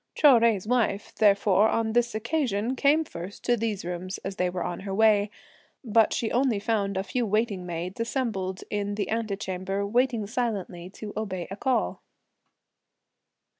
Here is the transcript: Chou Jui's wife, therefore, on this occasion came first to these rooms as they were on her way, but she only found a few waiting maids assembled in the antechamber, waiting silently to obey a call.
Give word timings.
Chou 0.15 0.39
Jui's 0.39 0.67
wife, 0.67 1.13
therefore, 1.13 1.69
on 1.69 1.93
this 1.93 2.15
occasion 2.15 2.75
came 2.75 3.03
first 3.03 3.43
to 3.43 3.55
these 3.55 3.85
rooms 3.85 4.17
as 4.25 4.37
they 4.37 4.49
were 4.49 4.63
on 4.63 4.79
her 4.79 4.95
way, 4.95 5.29
but 5.83 6.11
she 6.11 6.31
only 6.31 6.57
found 6.57 6.97
a 6.97 7.03
few 7.03 7.23
waiting 7.23 7.67
maids 7.67 7.99
assembled 7.99 8.63
in 8.71 8.95
the 8.95 9.11
antechamber, 9.11 9.85
waiting 9.85 10.25
silently 10.25 10.89
to 10.89 11.13
obey 11.15 11.47
a 11.51 11.55
call. 11.55 12.01